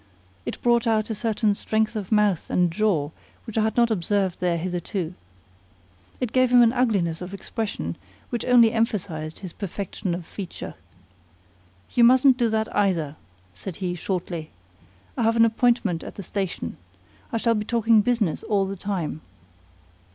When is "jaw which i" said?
2.71-3.61